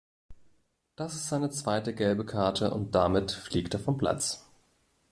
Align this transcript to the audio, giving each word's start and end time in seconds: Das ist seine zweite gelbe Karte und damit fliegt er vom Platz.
Das 0.95 1.13
ist 1.13 1.29
seine 1.29 1.51
zweite 1.51 1.93
gelbe 1.93 2.25
Karte 2.25 2.73
und 2.73 2.95
damit 2.95 3.31
fliegt 3.31 3.75
er 3.75 3.79
vom 3.79 3.99
Platz. 3.99 4.49